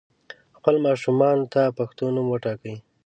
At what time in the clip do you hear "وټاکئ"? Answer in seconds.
2.29-2.75